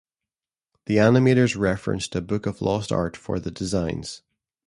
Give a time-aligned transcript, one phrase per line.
[0.87, 4.23] The animators referenced a book of lost art for the designs.